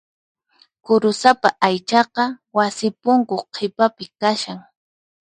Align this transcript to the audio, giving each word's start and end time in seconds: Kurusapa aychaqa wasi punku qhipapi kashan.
Kurusapa 0.83 1.49
aychaqa 1.67 2.23
wasi 2.55 2.87
punku 3.01 3.35
qhipapi 3.53 4.05
kashan. 4.19 4.59